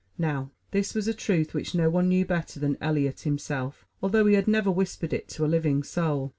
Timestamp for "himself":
3.19-3.85